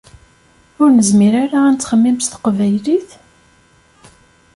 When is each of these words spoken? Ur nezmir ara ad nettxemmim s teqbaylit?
Ur 0.81 0.89
nezmir 0.91 1.33
ara 1.43 1.59
ad 1.67 1.73
nettxemmim 1.75 2.17
s 2.21 2.27
teqbaylit? 2.27 3.09